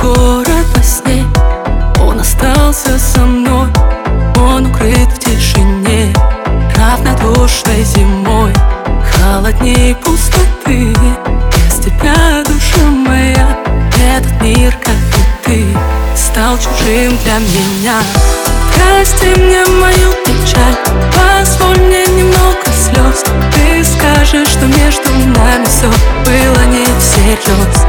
[0.00, 1.24] город во сне.
[2.00, 3.68] Он остался со мной
[4.36, 6.12] Он укрыт в тишине
[6.76, 8.52] Равнодушной зимой
[9.10, 10.94] Холодней пустоты.
[11.52, 13.58] Без тебя, душа моя
[14.14, 15.78] Этот мир, как и ты
[16.14, 18.00] Стал чужим для меня.
[18.74, 20.76] Прости мне мою печаль
[21.12, 23.24] Позволь мне немного слез.
[23.52, 25.90] Ты скажешь, что между нами все
[26.24, 27.84] было не всерьез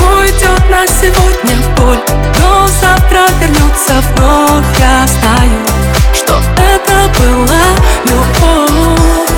[0.00, 1.27] Уйдет на сегодня
[3.78, 5.66] вернется вновь Я знаю,
[6.12, 7.64] что это была
[8.04, 9.30] любовь.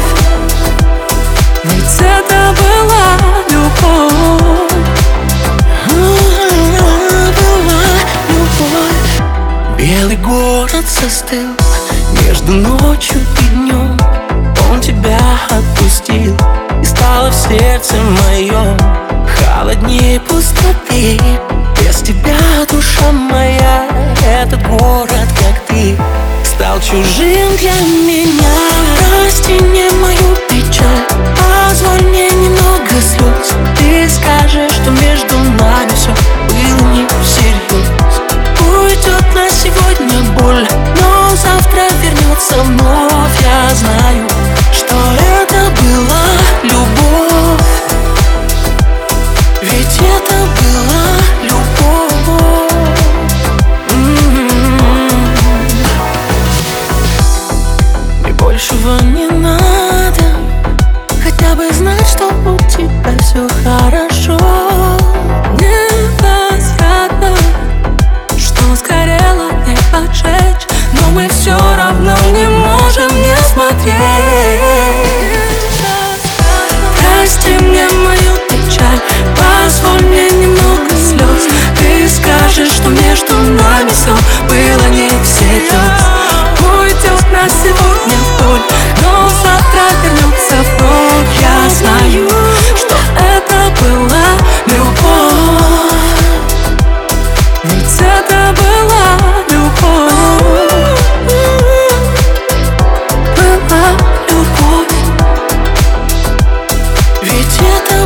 [1.65, 3.07] Ведь это была
[3.51, 4.73] любовь
[5.89, 6.47] Была
[8.29, 9.79] любовь.
[9.79, 11.57] Белый город застыл
[12.27, 13.97] между ночью и днем.
[14.71, 15.19] Он тебя
[15.51, 16.37] отпустил
[16.81, 18.77] и стало в сердце моем.
[19.27, 21.19] Холоднее пустоты
[26.61, 27.73] Стал чужим для
[28.07, 28.53] меня
[29.09, 31.07] Прости мне мою печаль.
[31.39, 33.55] Позволь мне немного слез.
[33.79, 36.11] Ты скажешь, что между нами все
[36.51, 37.89] было не всерьез.
[38.61, 40.69] Уйдет на сегодня боль
[41.01, 44.20] Но завтра вернется вновь, я знаю
[58.71, 60.25] большего не надо.
[61.23, 64.39] Хотя бы знать, что у тебя все хорошо.
[65.59, 67.35] Невозвратно,
[68.39, 70.67] что сгорело не поджечь.
[70.93, 74.61] Но мы все равно не можем не смотреть.
[76.99, 79.01] Прости мне мою печаль,
[79.37, 81.49] позволь мне немного слез
[81.79, 84.15] Ты скажешь, что между нами все
[84.49, 86.01] было не всерьез
[86.63, 88.20] Уйдет на сегодня
[98.01, 99.07] это была
[99.49, 101.01] любовь?
[103.37, 103.87] Была
[104.29, 104.97] любовь.
[107.23, 108.00] Ведь это